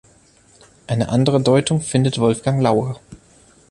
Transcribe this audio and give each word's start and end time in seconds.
Eine 0.87 1.09
andere 1.09 1.39
Deutung 1.43 1.79
findet 1.79 2.17
Wolfgang 2.19 2.59
Laur. 2.59 2.99